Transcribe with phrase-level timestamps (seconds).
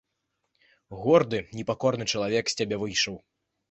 [1.03, 3.25] Горды, непакорны чалавек з цябе выйшаў!